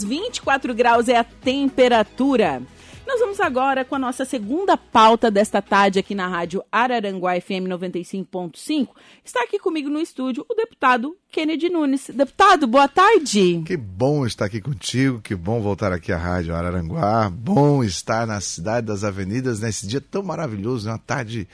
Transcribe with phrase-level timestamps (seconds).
[0.00, 2.62] 24 graus é a temperatura.
[3.04, 7.66] Nós vamos agora com a nossa segunda pauta desta tarde aqui na Rádio Araranguá FM
[7.66, 8.90] 95.5.
[9.24, 12.10] Está aqui comigo no estúdio o deputado Kennedy Nunes.
[12.14, 13.60] Deputado, boa tarde.
[13.66, 17.28] Que bom estar aqui contigo, que bom voltar aqui à Rádio Araranguá.
[17.28, 21.48] Bom estar na cidade das avenidas nesse dia tão maravilhoso, uma tarde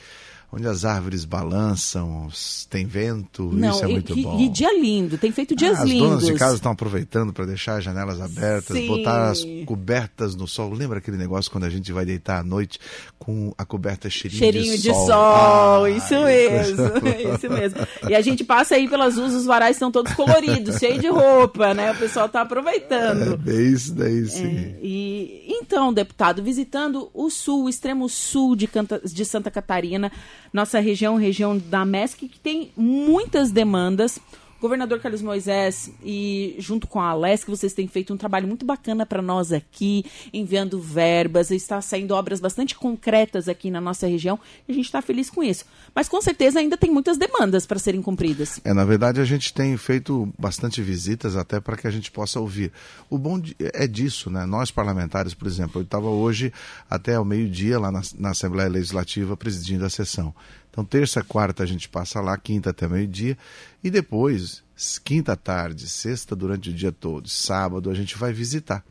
[0.54, 2.28] onde as árvores balançam,
[2.70, 4.40] tem vento, Não, isso é muito e, bom.
[4.40, 6.04] E dia lindo, tem feito dias ah, as lindos.
[6.04, 8.86] As donas de casa estão aproveitando para deixar as janelas abertas, Sim.
[8.86, 10.72] botar as cobertas no sol.
[10.72, 12.78] Lembra aquele negócio quando a gente vai deitar à noite
[13.18, 15.06] com a coberta cheirinho, cheirinho de, de sol?
[15.06, 15.84] sol.
[15.84, 16.82] Ah, isso mesmo,
[17.34, 17.78] isso mesmo.
[18.08, 21.74] E a gente passa aí pelas ruas, os varais estão todos coloridos, cheios de roupa,
[21.74, 21.90] né?
[21.90, 23.34] O pessoal está aproveitando.
[23.34, 24.56] É bem isso daí, sim.
[24.56, 30.12] É, e então, deputado, visitando o sul, o extremo sul de, Canta, de Santa Catarina,
[30.52, 34.18] nossa região, região da MESC, que tem muitas demandas
[34.64, 39.04] governador Carlos Moisés e junto com a Alesc, vocês têm feito um trabalho muito bacana
[39.04, 44.72] para nós aqui, enviando verbas, está saindo obras bastante concretas aqui na nossa região e
[44.72, 45.66] a gente está feliz com isso.
[45.94, 48.58] Mas com certeza ainda tem muitas demandas para serem cumpridas.
[48.64, 52.40] É, na verdade a gente tem feito bastante visitas até para que a gente possa
[52.40, 52.72] ouvir.
[53.10, 54.46] O bom é disso, né?
[54.46, 56.50] Nós parlamentares, por exemplo, eu estava hoje
[56.88, 60.34] até ao meio-dia lá na, na Assembleia Legislativa presidindo a sessão.
[60.74, 63.38] Então, terça, quarta a gente passa lá, quinta até meio-dia,
[63.82, 64.64] e depois,
[65.04, 68.84] quinta tarde, sexta durante o dia todo, sábado a gente vai visitar.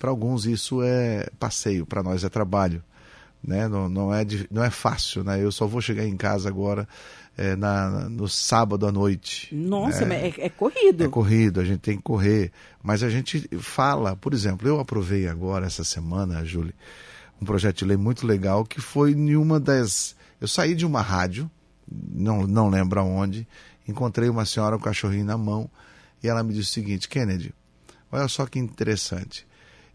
[0.00, 2.82] Para alguns isso é passeio, para nós é trabalho.
[3.40, 3.68] Né?
[3.68, 5.40] Não, não, é, não é fácil, né?
[5.40, 6.88] Eu só vou chegar em casa agora
[7.38, 9.54] é, na, no sábado à noite.
[9.54, 10.26] Nossa, né?
[10.26, 11.04] é, é, corrido.
[11.04, 12.50] É corrido, a gente tem que correr.
[12.82, 16.74] Mas a gente fala, por exemplo, eu aprovei agora, essa semana, Júlia,
[17.40, 21.00] um projeto de lei muito legal que foi em uma das eu saí de uma
[21.00, 21.48] rádio,
[21.88, 23.46] não, não lembro aonde,
[23.86, 25.70] encontrei uma senhora com um cachorrinho na mão
[26.20, 27.54] e ela me disse o seguinte: Kennedy,
[28.10, 29.46] olha só que interessante.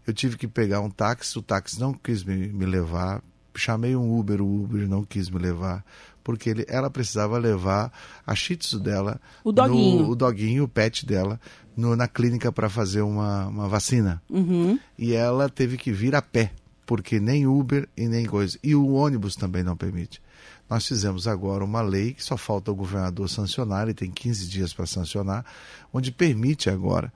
[0.06, 3.22] Eu tive que pegar um táxi, o táxi não quis me, me levar,
[3.54, 5.84] chamei um Uber, o Uber não quis me levar,
[6.24, 7.92] porque ele, ela precisava levar
[8.26, 11.38] a shih tzu dela, o doguinho, no, o doguinho, o pet dela,
[11.76, 14.22] no, na clínica para fazer uma, uma vacina.
[14.30, 14.80] Uhum.
[14.98, 16.52] E ela teve que vir a pé,
[16.86, 18.58] porque nem Uber e nem coisa.
[18.64, 20.22] E o ônibus também não permite.
[20.68, 24.72] Nós fizemos agora uma lei que só falta o governador sancionar, ele tem 15 dias
[24.72, 25.44] para sancionar,
[25.92, 27.12] onde permite agora,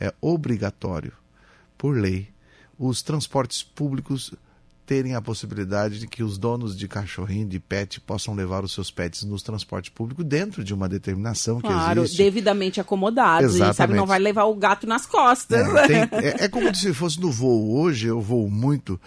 [0.00, 1.12] é obrigatório,
[1.76, 2.28] por lei,
[2.78, 4.32] os transportes públicos
[4.88, 8.90] terem a possibilidade de que os donos de cachorrinho, de pet, possam levar os seus
[8.90, 12.16] pets nos transportes públicos dentro de uma determinação claro, que existe.
[12.16, 13.54] devidamente acomodados.
[13.54, 13.76] Exatamente.
[13.76, 15.60] sabe, não vai levar o gato nas costas.
[15.60, 17.78] É, tem, é, é como se fosse no voo.
[17.78, 18.98] Hoje eu voo muito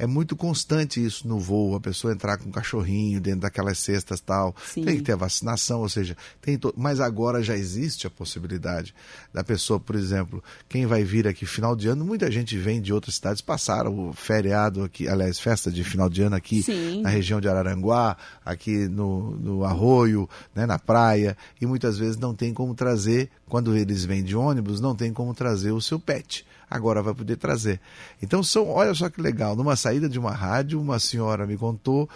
[0.00, 4.18] é muito constante isso no voo, a pessoa entrar com um cachorrinho dentro daquelas cestas
[4.18, 4.56] tal.
[4.64, 4.82] Sim.
[4.82, 6.72] Tem que ter a vacinação, ou seja, tem to...
[6.74, 8.94] mas agora já existe a possibilidade
[9.30, 12.94] da pessoa, por exemplo, quem vai vir aqui final de ano, muita gente vem de
[12.94, 17.02] outras cidades, passaram o feriado aqui, aliás, festa de final de ano aqui Sim.
[17.02, 22.34] na região de Araranguá, aqui no, no Arroio, né, na praia, e muitas vezes não
[22.34, 26.46] tem como trazer, quando eles vêm de ônibus, não tem como trazer o seu pet
[26.70, 27.80] agora vai poder trazer.
[28.22, 32.08] Então são, olha só que legal, numa saída de uma rádio, uma senhora me contou,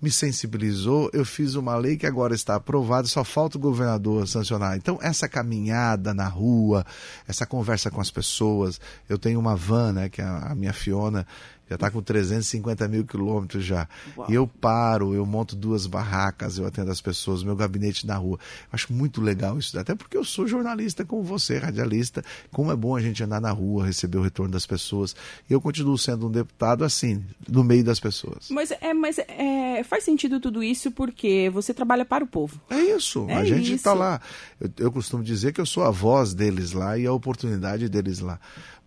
[0.00, 4.76] me sensibilizou, eu fiz uma lei que agora está aprovada, só falta o governador sancionar.
[4.76, 6.84] Então, essa caminhada na rua,
[7.26, 8.78] essa conversa com as pessoas,
[9.08, 11.26] eu tenho uma van, né, que é a minha Fiona,
[11.68, 13.88] já está com 350 mil quilômetros já.
[14.16, 14.30] Uau.
[14.30, 18.38] Eu paro, eu monto duas barracas, eu atendo as pessoas, meu gabinete na rua.
[18.72, 22.24] Acho muito legal isso, até porque eu sou jornalista como você, radialista.
[22.52, 25.16] Como é bom a gente andar na rua, receber o retorno das pessoas.
[25.50, 28.48] E eu continuo sendo um deputado assim, no meio das pessoas.
[28.50, 32.60] Mas, é, mas é, faz sentido tudo isso porque você trabalha para o povo.
[32.70, 34.20] É isso, é a gente está lá.
[34.60, 38.20] Eu, eu costumo dizer que eu sou a voz deles lá e a oportunidade deles
[38.20, 38.38] lá.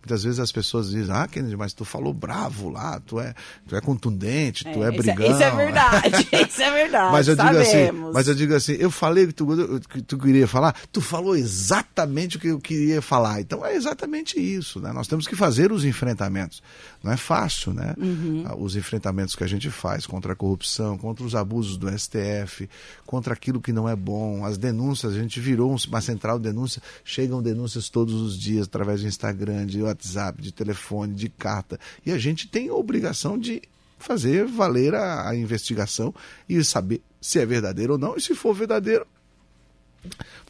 [0.02, 3.34] Muitas vezes as pessoas dizem, ah, Kennedy, mas tu falou bravo lá, tu é,
[3.68, 5.30] tu é contundente, tu é, é brigão.
[5.30, 7.12] Isso é verdade, isso é verdade.
[7.12, 10.18] mas eu digo assim, mas eu digo assim, eu falei o que tu, que tu
[10.18, 13.42] queria falar, tu falou exatamente o que eu queria falar.
[13.42, 14.90] Então é exatamente isso, né?
[14.92, 16.62] Nós temos que fazer os enfrentamentos.
[17.02, 17.94] Não é fácil, né?
[17.98, 18.44] Uhum.
[18.46, 22.68] Ah, os enfrentamentos que a gente faz contra a corrupção, contra os abusos do STF,
[23.06, 26.82] contra aquilo que não é bom, as denúncias, a gente virou uma central de denúncia,
[27.04, 31.78] chegam denúncias todos os dias através do Instagram, de WhatsApp, de telefone, de carta.
[32.04, 33.62] E a gente tem a obrigação de
[33.98, 36.14] fazer valer a, a investigação
[36.48, 39.06] e saber se é verdadeiro ou não, e se for verdadeiro,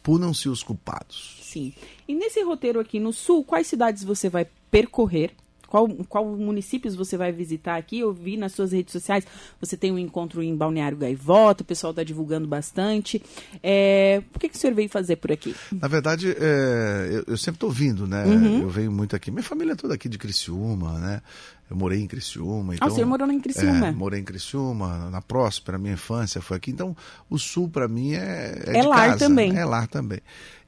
[0.01, 1.39] punam-se os culpados.
[1.43, 1.73] Sim.
[2.07, 5.31] E nesse roteiro aqui no sul, quais cidades você vai percorrer?
[5.71, 7.99] Qual, qual municípios você vai visitar aqui.
[7.99, 9.25] Eu vi nas suas redes sociais,
[9.57, 13.23] você tem um encontro em Balneário Gaivota, o pessoal está divulgando bastante.
[13.63, 15.55] É, por que, que o senhor veio fazer por aqui?
[15.71, 18.25] Na verdade, é, eu, eu, sempre estou vindo, né?
[18.25, 18.63] Uhum.
[18.63, 19.31] Eu venho muito aqui.
[19.31, 21.21] Minha família é toda aqui de Criciúma, né?
[21.69, 22.75] Eu morei em Criciúma.
[22.75, 23.87] Então, ah, o senhor morou em Criciúma?
[23.87, 26.69] É, morei em Criciúma, na Próspera, minha infância foi aqui.
[26.69, 26.93] Então,
[27.29, 29.55] o Sul, para mim, é, é, é lar casa, também.
[29.55, 30.19] É lar também.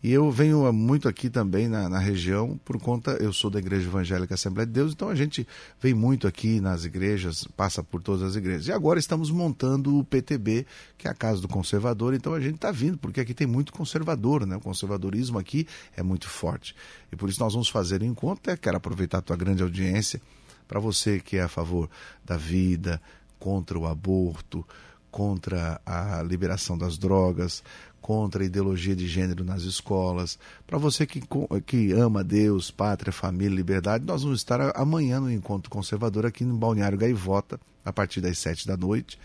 [0.03, 3.87] E eu venho muito aqui também na, na, região, por conta, eu sou da Igreja
[3.87, 5.47] Evangélica Assembleia de Deus, então a gente
[5.81, 8.67] vem muito aqui nas igrejas, passa por todas as igrejas.
[8.67, 10.67] E agora estamos montando o PTB,
[10.97, 13.71] que é a Casa do Conservador, então a gente está vindo, porque aqui tem muito
[13.71, 14.57] conservador, né?
[14.57, 15.65] O conservadorismo aqui
[15.95, 16.75] é muito forte.
[17.09, 19.63] E por isso nós vamos fazer o um encontro, até quero aproveitar a tua grande
[19.63, 20.21] audiência
[20.67, 21.89] para você que é a favor
[22.25, 23.01] da vida,
[23.39, 24.67] contra o aborto,
[25.09, 27.63] contra a liberação das drogas,
[28.03, 30.37] contra a ideologia de gênero nas escolas.
[30.67, 31.23] Para você que,
[31.65, 36.57] que ama Deus, pátria, família, liberdade, nós vamos estar amanhã no Encontro Conservador aqui no
[36.57, 39.17] Balneário Gaivota, a partir das sete da noite.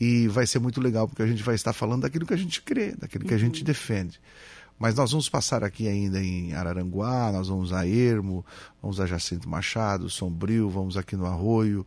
[0.00, 2.62] E vai ser muito legal, porque a gente vai estar falando daquilo que a gente
[2.62, 3.64] crê, daquilo que a gente uhum.
[3.64, 4.20] defende.
[4.78, 8.46] Mas nós vamos passar aqui ainda em Araranguá, nós vamos a Ermo,
[8.80, 11.84] vamos a Jacinto Machado, Sombrio, vamos aqui no Arroio,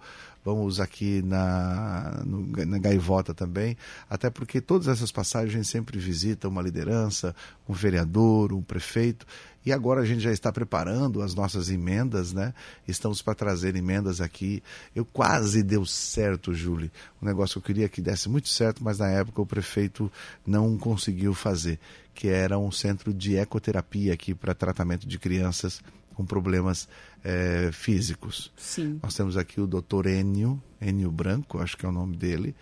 [0.48, 3.76] vamos aqui na, no, na Gaivota também,
[4.10, 7.36] até porque todas essas passagens sempre visita uma liderança,
[7.68, 9.28] um vereador, um prefeito,
[9.66, 12.54] e agora a gente já está preparando as nossas emendas, né?
[12.88, 14.64] Estamos para trazer emendas aqui.
[14.96, 16.90] Eu quase deu certo, Júlio.
[17.22, 20.10] Um negócio que eu queria que desse muito certo, mas na época o prefeito
[20.46, 21.78] não conseguiu fazer,
[22.16, 25.82] que era um centro de ecoterapia aqui para tratamento de crianças
[26.18, 26.90] com problemas
[27.24, 28.52] é, físicos.
[28.58, 29.00] Sim.
[29.04, 32.56] Nós temos aqui o doutor Enio, Enio Branco, acho que é o nome dele.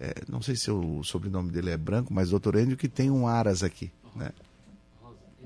[0.00, 3.28] É, não sei se o sobrenome dele é Branco, mas doutor Enio que tem um
[3.28, 4.30] Aras aqui, né?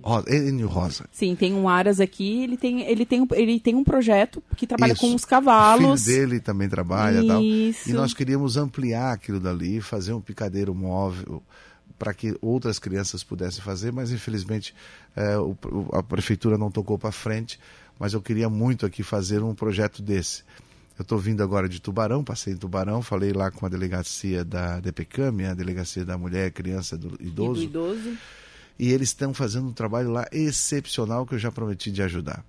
[0.03, 1.05] Rosa, Enio Rosa.
[1.13, 4.95] Sim, tem um Aras aqui, ele tem, ele tem, ele tem um projeto que trabalha
[4.95, 5.03] Isso.
[5.03, 6.01] com os cavalos.
[6.01, 7.43] O filho dele também trabalha tal.
[7.43, 11.43] E nós queríamos ampliar aquilo dali, fazer um picadeiro móvel
[12.01, 14.75] para que outras crianças pudessem fazer, mas infelizmente
[15.15, 15.55] é, o,
[15.93, 17.61] a prefeitura não tocou para frente.
[17.99, 20.43] Mas eu queria muito aqui fazer um projeto desse.
[20.99, 24.81] Eu estou vindo agora de Tubarão, passei em Tubarão, falei lá com a delegacia da
[24.81, 27.63] DPCAM, a delegacia da mulher, criança do idoso.
[27.63, 28.19] E do idoso.
[28.79, 32.43] E eles estão fazendo um trabalho lá excepcional que eu já prometi de ajudar.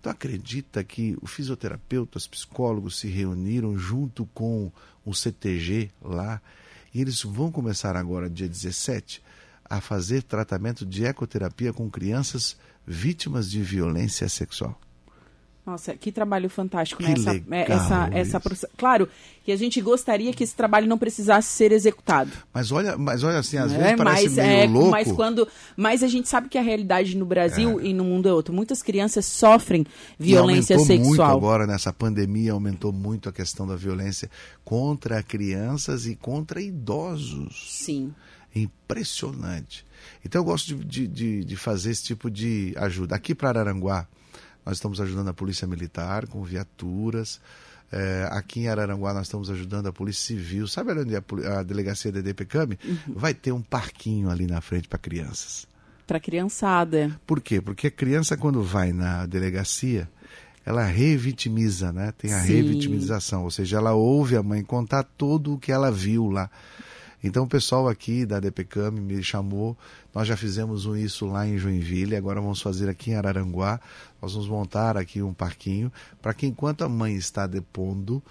[0.00, 4.72] Então acredita que o fisioterapeuta, os psicólogos se reuniram junto com
[5.04, 6.40] o CTG lá
[6.94, 9.20] e eles vão começar agora, dia 17,
[9.64, 12.56] a fazer tratamento de ecoterapia com crianças
[12.86, 14.80] vítimas de violência sexual.
[15.66, 17.12] Nossa, que trabalho fantástico, né?
[17.12, 19.08] Essa, legal essa, essa, claro
[19.42, 22.30] que a gente gostaria que esse trabalho não precisasse ser executado.
[22.52, 24.90] Mas olha, mas olha assim, às é, vezes parece mas, meio é, louco.
[24.90, 27.84] Mas quando, mas a gente sabe que a realidade no Brasil é.
[27.84, 28.54] e no mundo é outra.
[28.54, 29.86] Muitas crianças sofrem
[30.18, 31.08] violência e aumentou sexual.
[31.08, 34.30] muito agora nessa pandemia aumentou muito a questão da violência
[34.62, 37.70] contra crianças e contra idosos.
[37.70, 38.14] Sim.
[38.54, 39.84] Impressionante.
[40.22, 43.16] Então eu gosto de, de, de fazer esse tipo de ajuda.
[43.16, 44.06] Aqui para Araranguá,
[44.64, 47.40] nós estamos ajudando a Polícia Militar com viaturas.
[47.92, 50.66] É, aqui em Araranguá nós estamos ajudando a Polícia Civil.
[50.66, 52.70] Sabe onde é a, a delegacia da DPCAM?
[52.84, 52.98] Uhum.
[53.14, 55.66] Vai ter um parquinho ali na frente para crianças.
[56.06, 57.18] Para criançada.
[57.26, 57.60] Por quê?
[57.60, 60.08] Porque a criança quando vai na delegacia,
[60.64, 62.12] ela revitimiza, né?
[62.16, 62.54] Tem a Sim.
[62.54, 66.50] revitimização, ou seja, ela ouve a mãe contar tudo o que ela viu lá.
[67.26, 69.74] Então o pessoal aqui da DPCAM me chamou,
[70.14, 73.80] nós já fizemos isso lá em Joinville, agora vamos fazer aqui em Araranguá,
[74.20, 75.90] nós vamos montar aqui um parquinho.
[76.20, 78.22] Para que enquanto a mãe está depondo,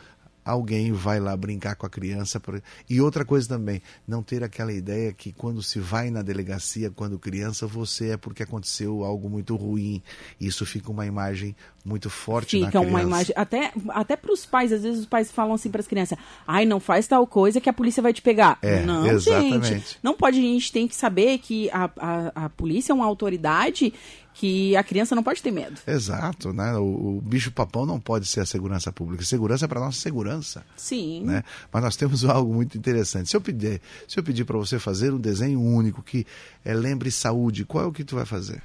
[0.43, 2.41] alguém vai lá brincar com a criança.
[2.89, 7.19] E outra coisa também, não ter aquela ideia que quando se vai na delegacia, quando
[7.19, 10.01] criança, você é porque aconteceu algo muito ruim.
[10.39, 12.88] Isso fica uma imagem muito forte fica na criança.
[12.88, 15.88] uma imagem, até, até para os pais, às vezes os pais falam assim para as
[15.88, 18.57] crianças, ai, não faz tal coisa que a polícia vai te pegar.
[18.62, 19.67] É, não, exatamente.
[19.67, 23.05] gente, não pode, a gente tem que saber que a, a, a polícia é uma
[23.05, 23.93] autoridade
[24.33, 25.79] que a criança não pode ter medo.
[25.85, 26.75] Exato, né?
[26.75, 29.23] O, o bicho papão não pode ser a segurança pública.
[29.23, 30.65] Segurança é para nossa segurança.
[30.75, 31.23] Sim.
[31.23, 31.43] Né?
[31.71, 33.29] Mas nós temos algo muito interessante.
[33.29, 36.25] Se eu pedir, se eu pedir para você fazer um desenho único que
[36.65, 38.61] é, lembre saúde, qual é o que tu vai fazer?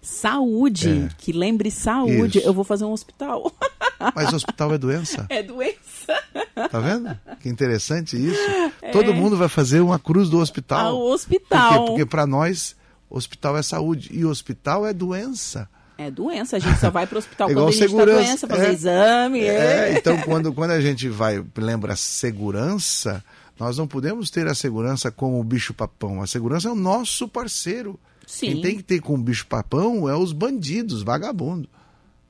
[0.00, 1.08] Saúde, é.
[1.18, 2.38] que lembre saúde.
[2.38, 2.46] Isso.
[2.46, 3.52] Eu vou fazer um hospital.
[4.14, 5.26] Mas hospital é doença.
[5.28, 6.22] É doença.
[6.70, 7.18] Tá vendo?
[7.40, 8.40] Que interessante isso.
[8.80, 8.90] É.
[8.92, 10.78] Todo mundo vai fazer uma cruz do hospital.
[10.78, 11.70] Ah, o hospital.
[11.70, 11.86] Por quê?
[11.86, 12.76] Porque para nós
[13.10, 15.68] Hospital é saúde e hospital é doença.
[15.96, 18.46] É doença, a gente só vai para o hospital é quando a gente está doença,
[18.46, 19.40] fazer é, exame.
[19.40, 19.98] É, é.
[19.98, 23.24] então quando, quando a gente vai, lembra segurança,
[23.58, 26.22] nós não podemos ter a segurança como o bicho papão.
[26.22, 27.98] A segurança é o nosso parceiro.
[28.24, 28.52] Sim.
[28.52, 31.68] Quem tem que ter com o bicho papão é os bandidos, vagabundo.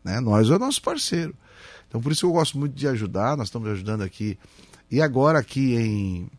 [0.03, 0.19] Né?
[0.21, 1.35] Nós é o nosso parceiro.
[1.89, 4.39] Então por isso eu gosto muito de ajudar, nós estamos ajudando aqui.
[4.91, 6.31] E agora aqui em,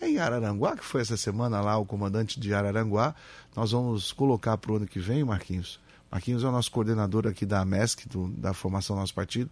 [0.00, 3.14] em Araranguá, que foi essa semana lá, o comandante de Araranguá,
[3.54, 5.80] nós vamos colocar para o ano que vem, Marquinhos.
[6.10, 9.50] Marquinhos é o nosso coordenador aqui da MESC, do, da formação do nosso partido.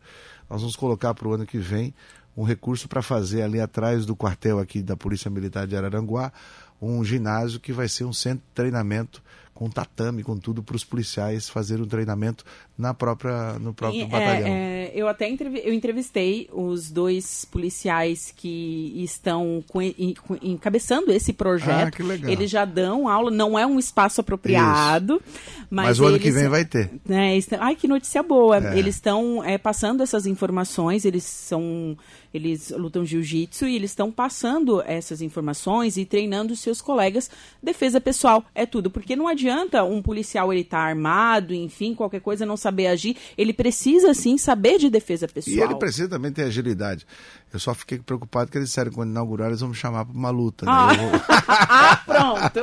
[0.48, 1.94] Nós vamos colocar para o ano que vem
[2.36, 6.32] um recurso para fazer ali atrás do quartel aqui da Polícia Militar de Araranguá
[6.80, 9.22] um ginásio que vai ser um centro de treinamento
[9.54, 12.44] com tatame, com tudo para os policiais fazer um treinamento
[12.76, 14.48] na própria, no próprio E, é, batalhão.
[14.48, 21.12] é, eu até entrevi- eu entrevistei os dois policiais que estão co- en- co- encabeçando
[21.12, 21.86] esse projeto.
[21.86, 22.30] Ah, que legal.
[22.32, 25.22] Eles já dão aula, não é um espaço apropriado,
[25.70, 26.90] mas, Mas, o ano que eles- vem vai ter.
[27.06, 28.58] né, estão- ai, que notícia boa.
[28.58, 28.76] É.
[28.78, 31.96] Eles estão é, passando essas informações, eles são.
[32.32, 37.30] Eles lutam jiu-jitsu e eles estão passando essas informações e treinando os seus colegas.
[37.62, 38.90] Defesa pessoal é tudo.
[38.90, 43.16] Porque não adianta um policial ele estar armado, enfim, qualquer coisa, não saber agir.
[43.36, 45.56] Ele precisa, sim, saber de defesa pessoal.
[45.56, 47.06] E ele precisa também ter agilidade.
[47.52, 50.14] Eu só fiquei preocupado que eles disseram que quando inaugurar eles vão me chamar para
[50.14, 50.66] uma luta.
[50.66, 50.72] né?
[50.74, 50.92] Ah.
[50.94, 52.60] Vou- ah, pronto!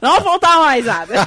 [0.00, 1.14] não voltar mais nada.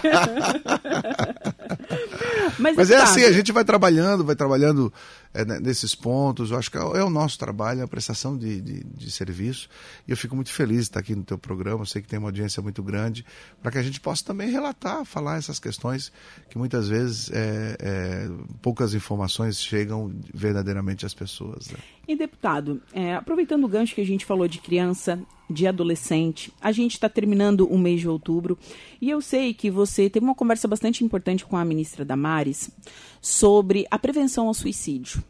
[2.57, 4.91] Mas, Mas é deputado, assim, a gente vai trabalhando, vai trabalhando
[5.33, 6.51] é, né, nesses pontos.
[6.51, 9.69] Eu acho que é, é o nosso trabalho, é a prestação de, de, de serviço.
[10.07, 11.81] E eu fico muito feliz de estar aqui no teu programa.
[11.81, 13.25] Eu sei que tem uma audiência muito grande,
[13.61, 16.11] para que a gente possa também relatar, falar essas questões
[16.49, 18.29] que muitas vezes é, é,
[18.61, 21.69] poucas informações chegam verdadeiramente às pessoas.
[21.69, 21.77] né?
[22.07, 25.19] E deputado, é, aproveitando o gancho que a gente falou de criança,
[25.49, 28.57] de adolescente, a gente está terminando o mês de outubro
[29.01, 32.71] e eu sei que você teve uma conversa bastante importante com a ministra Damares
[33.21, 35.23] sobre a prevenção ao suicídio.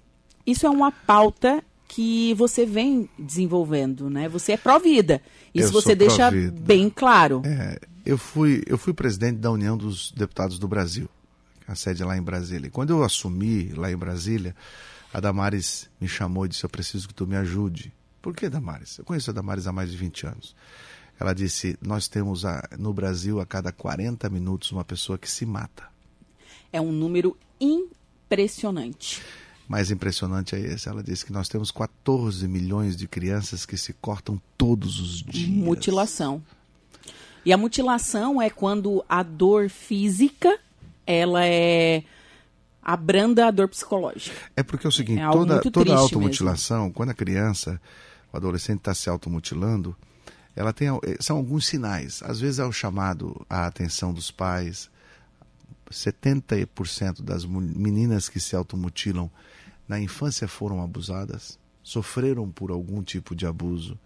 [0.46, 4.29] Isso é uma pauta que você vem desenvolvendo, né?
[4.29, 5.22] Você é pró-vida.
[5.53, 7.41] Isso Eu você deixa bem claro.
[7.46, 11.10] É, eu, fui, eu fui presidente da União dos Deputados do Brasil,
[11.67, 12.67] a sede é lá em Brasília.
[12.67, 14.55] E quando eu assumi lá em Brasília,
[15.13, 17.91] a Damares me chamou e disse: Eu preciso que tu me ajude.
[18.22, 18.98] Por que, Damares?
[19.00, 20.55] Eu conheço a Damares há mais de 20 anos.
[21.19, 25.46] Ela disse: Nós temos a- no Brasil, a cada 40 minutos, uma pessoa que se
[25.46, 25.84] mata.
[26.71, 29.21] É um número impressionante.
[29.67, 30.89] Mais impressionante é esse.
[30.89, 35.47] Ela disse que nós temos 14 milhões de crianças que se cortam todos os dias.
[35.47, 36.41] Mutilação.
[37.45, 40.59] E a mutilação é quando a dor física,
[41.05, 42.03] ela é
[42.81, 44.35] abranda a dor psicológica.
[44.55, 47.79] É porque é o seguinte, É toda, toda automutilação, quando a criança,
[48.33, 49.95] o adolescente está se automutilando,
[50.55, 52.21] ela tem, eh, são alguns sinais.
[52.23, 54.89] Às vezes é o chamado à atenção dos pais.
[55.91, 59.29] 70% das meninas que se automutilam
[59.88, 63.98] na infância foram abusadas, sofreram por algum tipo de abuso,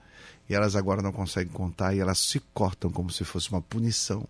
[0.50, 4.26] e elas agora não conseguem contar e elas se cortam como se fosse uma punição.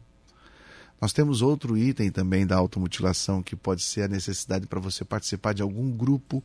[1.01, 5.53] Nós temos outro item também da automutilação que pode ser a necessidade para você participar
[5.53, 6.43] de algum grupo,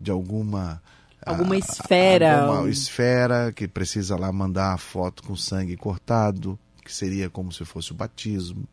[0.00, 0.82] de alguma
[1.24, 6.58] Alguma ah, esfera, alguma um- esfera que precisa lá mandar a foto com sangue cortado,
[6.84, 8.68] que seria como se fosse o batismo.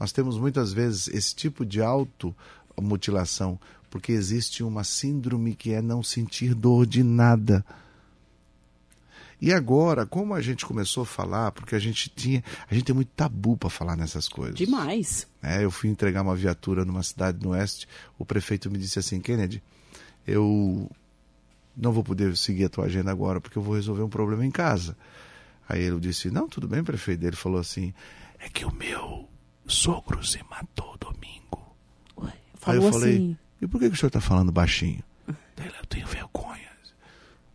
[0.00, 6.02] Nós temos muitas vezes esse tipo de automutilação porque existe uma síndrome que é não
[6.02, 7.64] sentir dor de nada.
[9.40, 12.94] E agora, como a gente começou a falar, porque a gente tinha, a gente tem
[12.94, 14.54] muito tabu para falar nessas coisas.
[14.54, 15.26] Demais.
[15.42, 17.88] É, eu fui entregar uma viatura numa cidade no oeste,
[18.18, 19.62] o prefeito me disse assim, Kennedy,
[20.26, 20.90] eu
[21.76, 24.50] não vou poder seguir a tua agenda agora porque eu vou resolver um problema em
[24.50, 24.96] casa.
[25.68, 27.24] Aí ele disse, não, tudo bem, prefeito.
[27.24, 27.94] Ele falou assim,
[28.38, 29.29] é que o meu
[29.70, 31.74] sogro se matou domingo.
[32.22, 33.36] Aí Falou eu falei, assim.
[33.62, 35.02] e por que, que o senhor está falando baixinho?
[35.56, 36.68] Ele, eu tenho vergonha.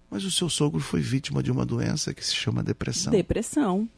[0.10, 3.12] Mas o seu sogro foi vítima de uma doença que se chama depressão.
[3.12, 3.90] Depressão.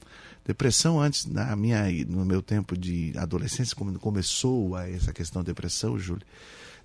[0.46, 5.48] Depressão antes, na minha, no meu tempo de adolescência, quando começou a essa questão de
[5.48, 6.26] depressão, Júlio,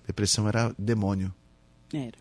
[0.05, 1.33] depressão era demônio,
[1.93, 2.11] Era.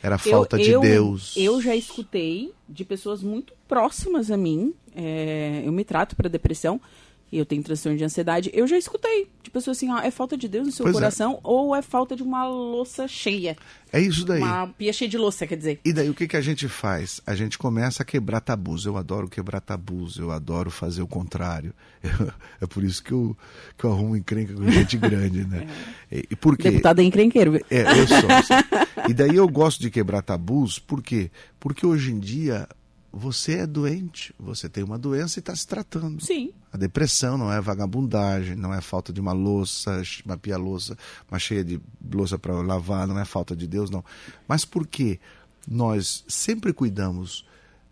[0.00, 1.34] era falta de eu, Deus.
[1.36, 4.72] Eu já escutei de pessoas muito próximas a mim.
[4.94, 6.80] é, eu me trato para depressão.
[7.30, 8.50] E Eu tenho transtorno de ansiedade.
[8.54, 10.98] Eu já escutei de pessoas assim, ó, é falta de Deus no seu Pois é.
[10.98, 13.56] coração ou é falta de uma louça cheia.
[13.92, 14.40] É isso daí.
[14.40, 15.80] Uma pia cheia de louça, quer dizer.
[15.84, 17.20] E daí o que, que a gente faz?
[17.26, 18.86] A gente começa a quebrar tabus.
[18.86, 21.74] Eu adoro quebrar tabus, eu adoro fazer o contrário.
[22.60, 23.36] é por isso que eu,
[23.76, 25.66] que eu arrumo encrenca com gente grande, né?
[26.10, 26.70] E, e por quê?
[26.70, 27.56] Deputado é encrenqueiro.
[27.68, 29.08] É, eu sou.
[29.08, 31.32] E daí eu gosto de quebrar tabus, por quê?
[31.58, 32.68] Porque hoje em dia
[33.16, 36.22] você é doente, você tem uma doença e está se tratando.
[36.22, 36.52] Sim.
[36.72, 40.96] A depressão não é vagabundagem, não é falta de uma louça, uma pia louça,
[41.30, 41.80] uma cheia de
[42.12, 44.04] louça para lavar, não é falta de Deus, não.
[44.46, 45.18] Mas por que
[45.66, 47.44] nós sempre cuidamos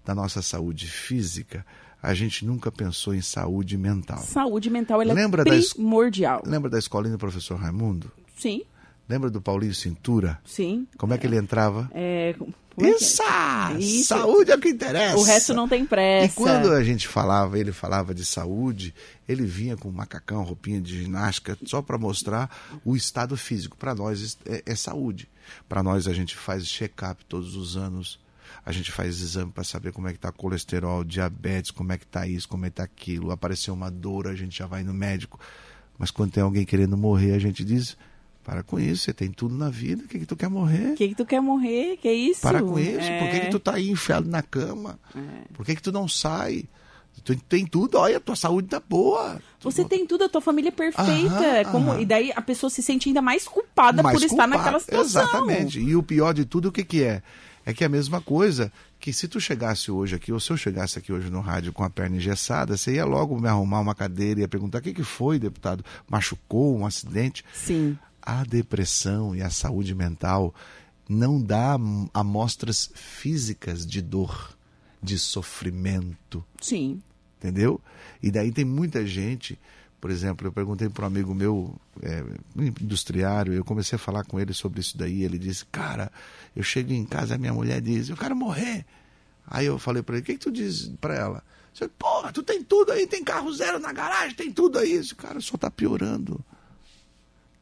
[0.05, 1.65] da nossa saúde física,
[2.03, 4.19] a gente nunca pensou em saúde mental.
[4.19, 6.43] Saúde mental ela Lembra é da es- primordial.
[6.47, 8.13] Lembra da escolinha do professor Raimundo?
[8.37, 8.63] Sim.
[9.09, 10.39] Lembra do Paulinho Cintura?
[10.45, 10.87] Sim.
[10.99, 11.91] Como é que ele entrava?
[11.95, 12.35] É,
[12.79, 13.23] isso,
[13.79, 14.09] Isso!
[14.09, 15.17] Saúde é o que interessa.
[15.17, 16.27] O resto não tem pressa.
[16.27, 18.95] E quando a gente falava, ele falava de saúde,
[19.29, 22.51] ele vinha com macacão, roupinha de ginástica, só para mostrar
[22.85, 23.77] o estado físico.
[23.77, 25.29] Para nós é, é saúde.
[25.69, 28.19] Para nós a gente faz check-up todos os anos.
[28.65, 32.05] A gente faz exame para saber como é que está colesterol, diabetes, como é que
[32.05, 33.31] está isso, como é que está aquilo.
[33.31, 35.39] Apareceu uma dor, a gente já vai no médico.
[35.99, 37.97] Mas quando tem alguém querendo morrer, a gente diz,
[38.45, 40.05] para com isso, você tem tudo na vida.
[40.05, 40.93] O que, que tu quer morrer?
[40.93, 41.97] O que, que tu quer morrer?
[41.97, 42.43] Que isso?
[42.43, 43.01] Para com isso.
[43.01, 43.19] É...
[43.19, 44.99] Por que, que tu tá aí enfiado na cama?
[45.17, 45.21] É...
[45.55, 46.65] Por que, que tu não sai?
[47.25, 49.41] Tu tem tudo, olha, a tua saúde tá boa.
[49.61, 49.89] Você tu...
[49.89, 51.63] tem tudo, a tua família é perfeita.
[51.63, 51.93] Aham, como...
[51.93, 52.01] Aham.
[52.01, 54.53] E daí a pessoa se sente ainda mais culpada mais por culpado.
[54.53, 55.23] estar naquela situação.
[55.23, 55.81] Exatamente.
[55.81, 57.23] E o pior de tudo, o que, que é?
[57.65, 58.71] É que é a mesma coisa
[59.01, 61.83] que se tu chegasse hoje aqui, ou se eu chegasse aqui hoje no rádio com
[61.83, 64.93] a perna engessada, você ia logo me arrumar uma cadeira e ia perguntar o que,
[64.93, 65.83] que foi, deputado?
[66.07, 67.43] Machucou, um acidente?
[67.55, 70.55] Sim a depressão e a saúde mental
[71.07, 71.77] não dá
[72.15, 74.57] amostras físicas de dor,
[75.03, 76.43] de sofrimento.
[76.61, 77.03] Sim.
[77.39, 77.81] Entendeu?
[78.23, 79.59] E daí tem muita gente,
[80.01, 82.25] por exemplo, eu perguntei para um amigo meu, é,
[82.57, 86.11] industriário, eu comecei a falar com ele sobre isso daí, ele disse, cara,
[86.57, 88.87] eu chego em casa, a minha mulher diz, eu quero morrer.
[89.47, 91.45] Aí eu falei para ele, o que, que tu diz para ela?
[91.75, 94.93] Você, porra, tu tem tudo aí, tem carro zero na garagem, tem tudo aí.
[94.93, 96.43] Esse cara só tá piorando.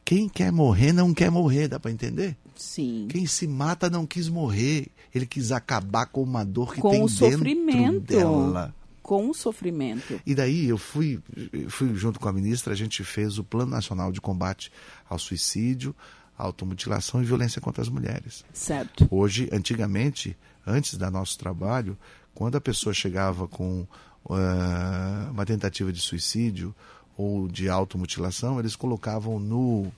[0.05, 2.35] Quem quer morrer não quer morrer, dá para entender?
[2.55, 3.07] Sim.
[3.09, 4.87] Quem se mata não quis morrer.
[5.13, 7.99] Ele quis acabar com uma dor que com tem o dentro sofrimento.
[8.01, 8.75] dela.
[9.01, 10.19] Com o sofrimento.
[10.25, 11.21] E daí eu fui,
[11.67, 14.71] fui junto com a ministra, a gente fez o Plano Nacional de Combate
[15.09, 15.95] ao Suicídio,
[16.37, 18.43] Automutilação e Violência contra as Mulheres.
[18.53, 19.07] Certo.
[19.11, 21.97] Hoje, antigamente, antes da nosso trabalho,
[22.33, 23.85] quando a pessoa chegava com
[24.25, 26.73] uh, uma tentativa de suicídio
[27.17, 29.91] ou de automutilação, eles colocavam no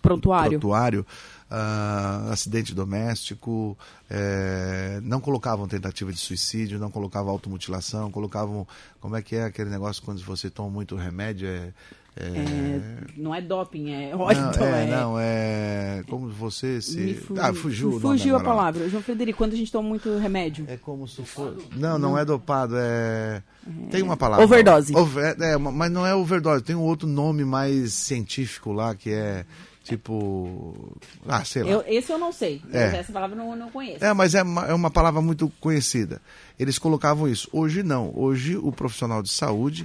[0.00, 1.06] prontuário, prontuário
[1.52, 3.76] uh, acidente doméstico,
[4.10, 8.66] é, não colocavam tentativa de suicídio, não colocavam automutilação, colocavam.
[9.00, 11.48] Como é que é aquele negócio quando você toma muito remédio?
[11.48, 11.72] É,
[12.14, 12.24] é...
[12.24, 12.80] É,
[13.16, 14.40] não é doping, é óleo.
[14.40, 17.14] Não, é, é, não, é como você se.
[17.14, 17.34] Fu...
[17.38, 17.98] Ah, fugiu.
[17.98, 18.88] Fugiu a palavra.
[18.88, 20.66] João Frederico, quando a gente toma muito remédio.
[20.68, 21.66] É como se fosse.
[21.74, 23.42] Não, não é dopado, é.
[23.90, 24.44] Tem uma palavra.
[24.44, 24.94] Overdose.
[24.94, 25.36] Over...
[25.40, 29.46] É, mas não é overdose, tem um outro nome mais científico lá que é.
[29.82, 30.94] Tipo.
[31.26, 31.70] Ah, sei lá.
[31.70, 32.62] Eu, esse eu não sei.
[32.72, 32.98] É.
[32.98, 34.04] Essa palavra eu não, não conheço.
[34.04, 36.20] É, mas é uma, é uma palavra muito conhecida.
[36.58, 37.48] Eles colocavam isso.
[37.52, 38.12] Hoje não.
[38.14, 39.84] Hoje o profissional de saúde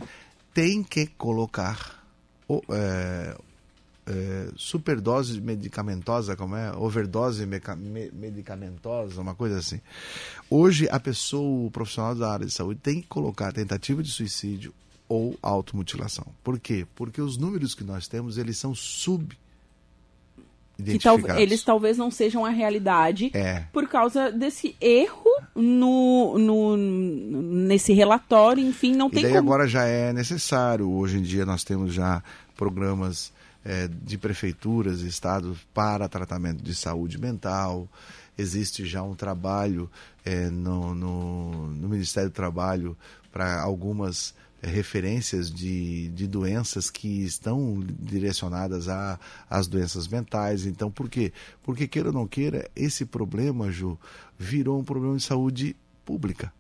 [0.53, 1.96] tem que colocar
[2.69, 3.37] é,
[4.07, 6.71] é, superdose medicamentosa, como é?
[6.75, 9.81] Overdose meca, me, medicamentosa, uma coisa assim.
[10.49, 14.73] Hoje, a pessoa, o profissional da área de saúde, tem que colocar tentativa de suicídio
[15.09, 16.25] ou automutilação.
[16.43, 16.85] Por quê?
[16.95, 19.37] Porque os números que nós temos, eles são sub
[20.83, 23.63] que tal, eles talvez não sejam a realidade é.
[23.73, 29.49] por causa desse erro no, no, nesse relatório, enfim, não e tem daí como...
[29.49, 30.89] agora já é necessário.
[30.89, 32.21] Hoje em dia nós temos já
[32.55, 33.31] programas
[33.65, 37.87] é, de prefeituras e estados para tratamento de saúde mental.
[38.37, 39.89] Existe já um trabalho
[40.23, 42.95] é, no, no, no Ministério do Trabalho
[43.31, 50.65] para algumas referências de, de doenças que estão direcionadas a, às doenças mentais.
[50.65, 51.31] Então, por quê?
[51.63, 53.97] Porque, queira ou não queira, esse problema, Ju,
[54.37, 56.51] virou um problema de saúde pública.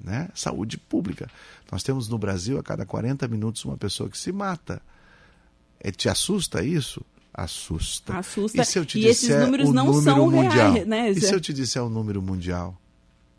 [0.00, 0.28] Né?
[0.34, 1.30] Saúde pública.
[1.70, 4.80] Nós temos no Brasil, a cada 40 minutos, uma pessoa que se mata.
[5.78, 7.04] É, te assusta isso?
[7.32, 8.18] Assusta.
[8.18, 8.60] Assusta.
[8.60, 10.72] E, se eu te e esses números não são mundial?
[10.72, 11.10] reais, né?
[11.10, 12.78] E se eu te disser o número mundial?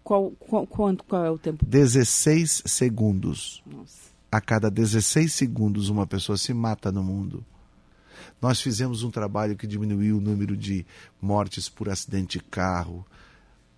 [0.04, 1.66] Qual, qual, quanto, qual é o tempo?
[1.66, 3.64] 16 segundos.
[3.66, 4.12] Nossa.
[4.32, 7.46] A cada 16 segundos uma pessoa se mata no mundo.
[8.42, 10.86] Nós fizemos um trabalho que diminuiu o número de
[11.22, 13.06] mortes por acidente de carro,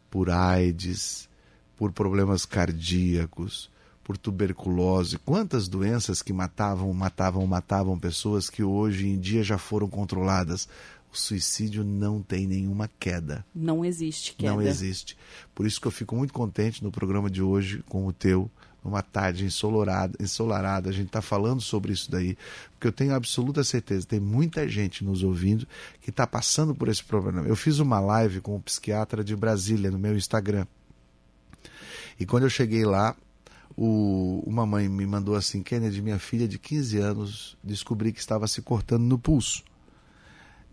[0.09, 1.29] por AIDS,
[1.75, 3.69] por problemas cardíacos,
[4.05, 5.17] por tuberculose.
[5.17, 10.69] Quantas doenças que matavam, matavam, matavam pessoas que hoje em dia já foram controladas
[11.11, 13.45] o suicídio não tem nenhuma queda.
[13.55, 14.53] Não existe queda.
[14.53, 15.17] Não existe.
[15.55, 18.51] Por isso que eu fico muito contente no programa de hoje com o teu,
[18.83, 22.37] numa tarde ensolarada, ensolarada a gente está falando sobre isso daí,
[22.71, 25.65] porque eu tenho absoluta certeza, tem muita gente nos ouvindo
[26.01, 27.47] que está passando por esse problema.
[27.47, 30.67] Eu fiz uma live com um psiquiatra de Brasília no meu Instagram.
[32.19, 33.15] E quando eu cheguei lá,
[33.77, 38.47] o, uma mãe me mandou assim, Kennedy, minha filha de 15 anos, descobri que estava
[38.47, 39.63] se cortando no pulso.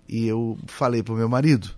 [0.09, 1.71] E eu falei pro meu marido.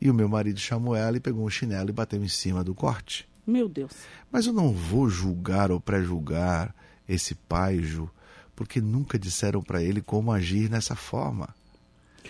[0.00, 2.74] E o meu marido chamou ela e pegou um chinelo e bateu em cima do
[2.74, 3.28] corte.
[3.46, 3.92] Meu Deus.
[4.30, 6.74] Mas eu não vou julgar ou pré-julgar
[7.08, 8.10] esse pai, Ju,
[8.56, 11.54] porque nunca disseram para ele como agir nessa forma.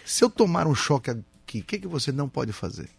[0.05, 2.91] Se eu tomar um choque aqui, o que, que você não pode fazer?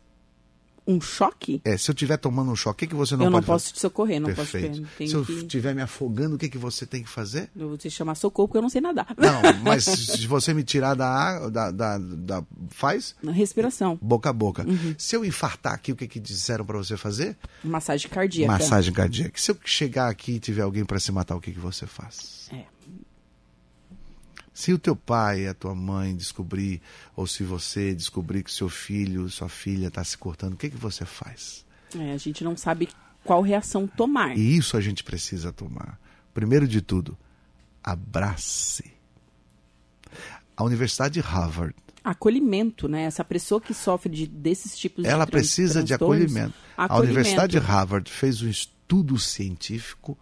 [0.86, 1.62] Um choque?
[1.64, 3.54] É, se eu estiver tomando um choque, o que, que você não eu pode não
[3.54, 3.74] posso fazer?
[3.76, 4.82] te socorrer, não Perfeito.
[4.82, 5.08] posso te...
[5.08, 5.34] Se eu que...
[5.34, 7.50] estiver me afogando, o que, que você tem que fazer?
[7.56, 9.08] Eu vou te chamar socorro porque eu não sei nadar.
[9.18, 13.98] Não, mas se você me tirar da água, da, da, da, faz respiração.
[14.02, 14.68] boca a boca.
[14.68, 14.96] Uhum.
[14.98, 17.38] Se eu infartar aqui, o que, que disseram para você fazer?
[17.64, 18.52] Massagem cardíaca.
[18.52, 19.40] Massagem cardíaca.
[19.40, 22.50] Se eu chegar aqui e tiver alguém para se matar, o que, que você faz?
[22.52, 22.64] É.
[24.54, 26.82] Se o teu pai, a tua mãe descobrir,
[27.16, 30.78] ou se você descobrir que seu filho, sua filha está se cortando, o que, que
[30.78, 31.66] você faz?
[31.98, 32.88] É, a gente não sabe
[33.24, 34.38] qual reação tomar.
[34.38, 36.00] E isso a gente precisa tomar.
[36.34, 37.18] Primeiro de tudo,
[37.84, 38.94] abrace.
[40.56, 43.04] A Universidade de Harvard, Acolhimento, né?
[43.04, 46.54] Essa pessoa que sofre de, desses tipos de ela tran- precisa de transtornos, acolhimento.
[46.76, 47.12] A acolhimento.
[47.14, 50.18] Universidade de Harvard fez um estudo científico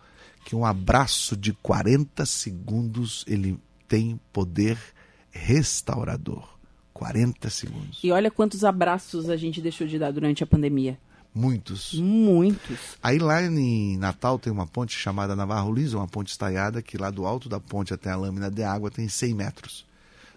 [0.46, 3.60] que um abraço de 40 segundos ele
[3.92, 4.78] tem poder
[5.30, 6.48] restaurador.
[6.94, 8.00] 40 segundos.
[8.02, 10.98] E olha quantos abraços a gente deixou de dar durante a pandemia.
[11.34, 11.96] Muitos.
[11.96, 12.98] Muitos.
[13.04, 17.10] Aí lá em Natal tem uma ponte chamada Navarro Liso, uma ponte estaiada, que lá
[17.10, 19.86] do alto da ponte até a lâmina de água tem 100 metros.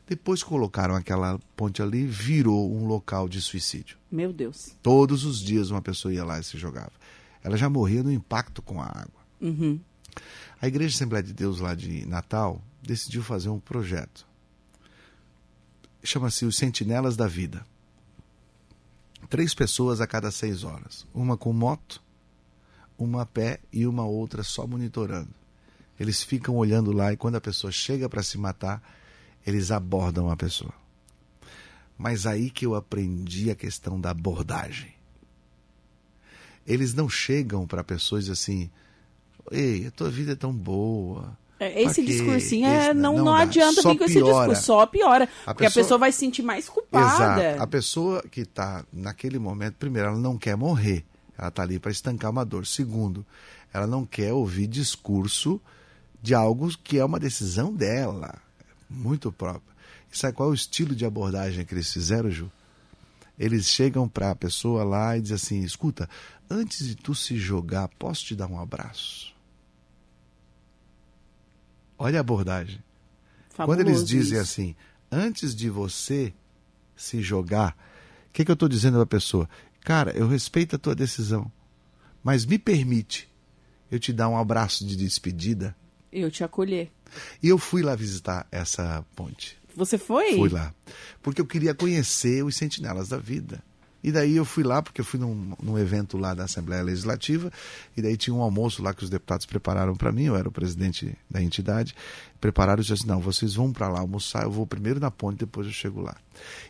[0.05, 3.97] Depois colocaram aquela ponte ali, virou um local de suicídio.
[4.11, 4.75] Meu Deus.
[4.83, 6.93] Todos os dias uma pessoa ia lá e se jogava.
[7.43, 9.23] Ela já morria no impacto com a água.
[9.41, 9.79] Uhum.
[10.61, 14.27] A Igreja Assembleia de Deus lá de Natal decidiu fazer um projeto.
[16.03, 17.65] Chama-se os Sentinelas da Vida.
[19.29, 21.07] Três pessoas a cada seis horas.
[21.15, 22.03] Uma com moto,
[22.99, 25.35] uma a pé e uma outra só monitorando.
[25.99, 28.83] Eles ficam olhando lá e quando a pessoa chega para se matar,
[29.47, 30.75] eles abordam a pessoa.
[31.97, 34.93] Mas aí que eu aprendi a questão da abordagem.
[36.67, 38.71] Eles não chegam para pessoas assim,
[39.51, 41.37] ei, a tua vida é tão boa.
[41.67, 42.11] É, Esse Pra quê?
[42.13, 43.39] discursinho Esse é, não, não, dá.
[43.39, 45.25] adianta vir com esse discurso, só piora.
[45.47, 47.43] A porque a pessoa- pessoa vai se sentir mais culpada.
[47.43, 47.63] Exato.
[47.63, 51.05] A pessoa que está naquele momento, primeiro, ela não quer morrer.
[51.39, 52.67] Ela está ali para estancar uma dor.
[52.67, 53.25] Segundo,
[53.73, 55.61] ela não quer ouvir discurso
[56.23, 58.35] de algo que é uma decisão dela,
[58.89, 59.75] muito própria.
[60.13, 62.51] E sabe qual é o estilo de abordagem que eles fizeram, Ju?
[63.37, 66.09] Eles chegam para a pessoa lá e dizem assim: escuta,
[66.49, 69.34] antes de tu se jogar, posso te dar um abraço?
[72.05, 72.85] Olha a abordagem.
[73.57, 74.43] Quando eles Fabuloso dizem isso.
[74.43, 74.77] assim,
[75.11, 76.35] antes de você
[76.95, 77.75] se jogar,
[78.29, 79.49] o que, que eu estou dizendo para a pessoa?
[79.81, 81.51] Cara, eu respeito a tua decisão,
[82.23, 83.27] mas me permite
[83.91, 85.75] eu te dar um abraço de despedida.
[86.13, 86.93] Eu te acolher.
[87.43, 89.57] E eu fui lá visitar essa ponte.
[89.75, 90.37] Você foi?
[90.37, 90.75] Fui lá.
[91.23, 93.65] Porque eu queria conhecer os sentinelas da vida.
[94.05, 97.51] E daí eu fui lá, porque eu fui num, num evento lá da Assembleia Legislativa,
[97.97, 100.53] e daí tinha um almoço lá que os deputados prepararam para mim, eu era o
[100.53, 101.95] presidente da entidade,
[102.39, 105.39] prepararam e disseram assim, não, vocês vão para lá almoçar, eu vou primeiro na ponte,
[105.39, 106.15] depois eu chego lá.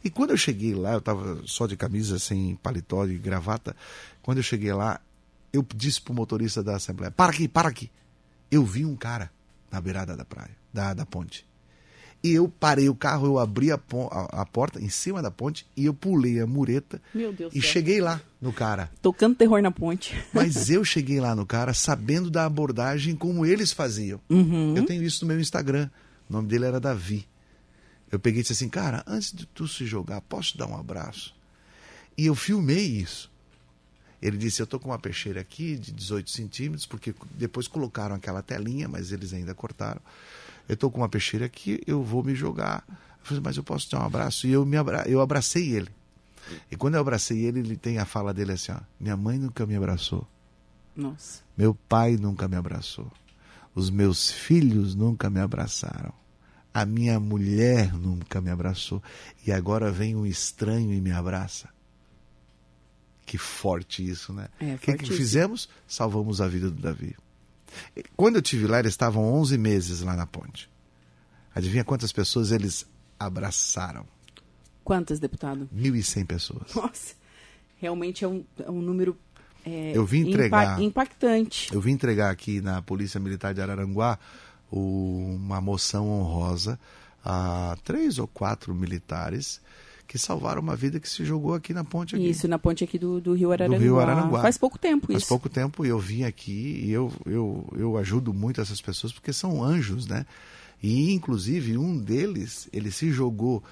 [0.05, 3.75] E quando eu cheguei lá, eu estava só de camisa, sem paletó e gravata,
[4.23, 5.01] quando eu cheguei lá,
[5.53, 7.91] eu disse pro motorista da Assembleia, para aqui, para aqui.
[8.49, 9.29] Eu vi um cara
[9.73, 11.45] na beirada da praia, da, da ponte.
[12.25, 15.31] E eu parei o carro, eu abri a, pon- a- a porta em cima da
[15.31, 17.71] ponte e eu pulei a mureta Meu Deus do e céu.
[17.71, 18.91] cheguei lá no cara.
[19.03, 20.15] Tocando terror na ponte.
[20.33, 24.19] Mas eu cheguei lá no cara sabendo da abordagem como eles faziam.
[24.31, 24.75] Uhum.
[24.75, 25.91] Eu tenho isso no meu Instagram.
[26.29, 27.29] O nome dele era Davi.
[28.11, 30.77] Eu peguei e disse assim, cara, antes de tu se jogar, posso te dar um
[30.79, 31.35] abraço?
[32.17, 33.31] E eu filmei isso.
[34.23, 38.41] Ele disse, eu tô com uma peixeira aqui de 18 centímetros, porque depois colocaram aquela
[38.41, 40.01] telinha, mas eles ainda cortaram.
[40.69, 42.85] Eu tô com uma peixeira aqui, eu vou me jogar.
[42.89, 44.47] Eu falei, mas eu posso te dar um abraço?
[44.47, 45.09] E eu, me abra...
[45.09, 45.91] eu abracei ele.
[46.71, 49.67] E quando eu abracei ele, ele tem a fala dele assim, ó, minha mãe nunca
[49.67, 50.27] me abraçou.
[50.95, 51.43] Nossa.
[51.57, 53.11] Meu pai nunca me abraçou.
[53.75, 56.13] Os meus filhos nunca me abraçaram.
[56.73, 59.03] A minha mulher nunca me abraçou.
[59.47, 61.69] E agora vem um estranho e me abraça.
[63.27, 64.49] Que forte isso, né?
[64.61, 65.17] É, o que, que fortíssimo.
[65.17, 65.69] fizemos?
[65.89, 67.17] Salvamos a vida do Davi.
[68.17, 70.69] Quando eu tive lá, eles estavam 11 meses lá na ponte.
[71.55, 72.87] Adivinha quantas pessoas eles
[73.19, 74.07] abraçaram?
[74.83, 75.69] Quantas, deputado?
[75.75, 76.75] 1.100 pessoas.
[76.75, 77.15] Nossa.
[77.79, 79.17] Realmente é um, é um número
[79.67, 81.73] é, Eu vim entregar- impactante.
[81.73, 84.19] Eu vim entregar aqui na Polícia Militar de Araranguá
[84.71, 86.79] o- uma moção honrosa
[87.25, 89.61] a três ou quatro militares
[90.07, 92.15] que salvaram uma vida que se jogou aqui na ponte.
[92.15, 92.29] Aqui.
[92.29, 93.79] Isso, na ponte aqui do, do Rio Araranguá.
[93.79, 94.43] Rio Araranguá.
[94.43, 95.29] Faz pouco tempo Faz isso.
[95.29, 99.63] pouco tempo eu vim aqui e eu, eu, eu ajudo muito essas pessoas porque são
[99.63, 100.27] anjos, né?
[100.83, 103.63] E inclusive um deles, ele se jogou,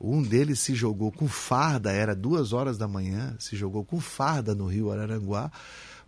[0.00, 4.54] um deles se jogou com farda, era duas horas da manhã, se jogou com farda
[4.54, 5.50] no Rio Araranguá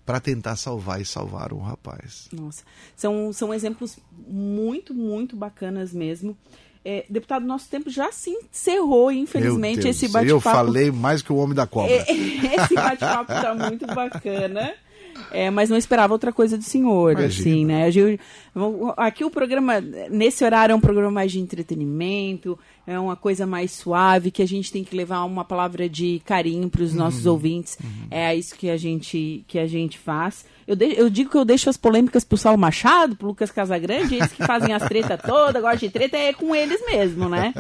[0.07, 2.29] para tentar salvar e salvar um rapaz.
[2.33, 2.65] Nossa.
[2.97, 6.37] São, são exemplos muito, muito bacanas mesmo.
[6.85, 10.29] É, deputado, nosso tempo já se encerrou, infelizmente, esse bate-papo.
[10.29, 11.93] Eu falei mais que o homem da cobra.
[11.93, 14.73] É, esse bate-papo está muito bacana.
[15.31, 17.29] É, mas não esperava outra coisa do senhor, Imagina.
[17.29, 17.89] assim, né?
[18.97, 23.71] Aqui o programa, nesse horário, é um programa mais de entretenimento, é uma coisa mais
[23.73, 27.33] suave, que a gente tem que levar uma palavra de carinho para os nossos uhum.
[27.33, 27.79] ouvintes.
[27.83, 28.07] Uhum.
[28.11, 30.45] É isso que a gente, que a gente faz.
[30.67, 34.15] Eu, de, eu digo que eu deixo as polêmicas pro Saulo Machado, pro Lucas Casagrande,
[34.15, 37.53] eles que fazem as tretas todas, agora de treta é com eles mesmo, né?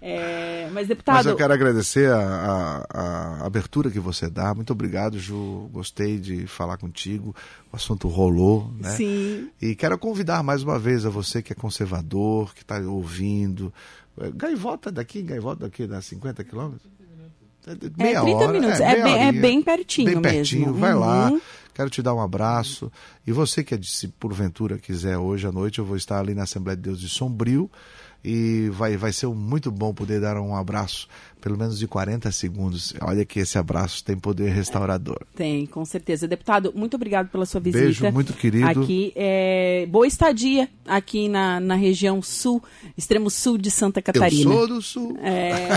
[0.00, 1.16] É, mas, deputado.
[1.16, 3.00] Mas eu quero agradecer a, a,
[3.42, 4.54] a, abertura que você dá.
[4.54, 5.68] Muito obrigado, Ju.
[5.72, 7.34] Gostei de falar contigo.
[7.72, 8.90] O assunto rolou, né?
[8.90, 9.50] Sim.
[9.60, 13.72] E quero convidar mais uma vez a você que é conservador, que está ouvindo.
[14.34, 16.90] Gaivota daqui, Gaivota daqui, dá 50 quilômetros?
[17.66, 20.80] É, meia é 30 hora, minutos, é, é, bem, é, bem, pertinho bem pertinho, mesmo.
[20.80, 21.00] vai uhum.
[21.00, 21.40] lá.
[21.74, 22.90] Quero te dar um abraço.
[23.26, 26.76] E você que, se porventura quiser, hoje à noite, eu vou estar ali na Assembleia
[26.76, 27.70] de Deus de Sombrio
[28.28, 31.08] e vai, vai ser muito bom poder dar um abraço,
[31.40, 32.92] pelo menos de 40 segundos.
[33.00, 35.20] Olha que esse abraço tem poder restaurador.
[35.34, 36.28] Tem, com certeza.
[36.28, 37.84] Deputado, muito obrigado pela sua visita.
[37.84, 38.68] Beijo, muito querido.
[38.68, 42.62] Aqui, é, boa estadia aqui na, na região sul,
[42.98, 44.52] extremo sul de Santa Catarina.
[44.52, 45.18] Eu sou do sul.
[45.22, 45.68] É...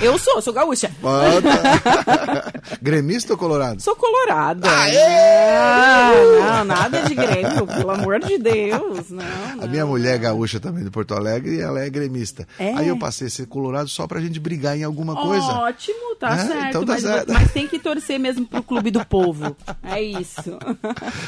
[0.00, 0.90] eu sou, sou gaúcha.
[2.80, 3.82] Gremista ou colorado?
[3.82, 4.66] Sou colorada.
[4.66, 9.10] Ah, não, nada de grêmio, pelo amor de Deus.
[9.10, 9.24] Não,
[9.56, 9.64] não.
[9.64, 12.46] A minha mulher é gaúcha também Porto Alegre e ela é gremista.
[12.58, 12.72] É.
[12.74, 15.46] Aí eu passei a ser colorado só pra gente brigar em alguma coisa.
[15.46, 16.46] Ótimo, tá né?
[16.46, 16.68] certo.
[16.68, 17.32] Então tá mas, certo.
[17.32, 19.56] mas tem que torcer mesmo pro clube do povo.
[19.84, 20.58] É isso.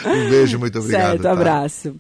[0.07, 1.03] Um beijo, muito obrigado.
[1.03, 1.33] Certo, tá?
[1.33, 1.97] abraço.